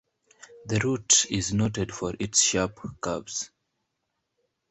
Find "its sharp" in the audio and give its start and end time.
2.19-2.79